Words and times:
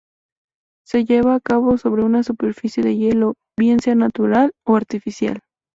Se 0.83 1.05
lleva 1.05 1.35
a 1.35 1.39
cabo 1.39 1.77
sobre 1.77 2.03
una 2.03 2.23
superficie 2.23 2.81
de 2.81 2.97
hielo, 2.97 3.35
bien 3.55 3.79
sea 3.81 3.93
natural 3.93 4.51
o 4.65 4.75
artificial. 4.75 5.41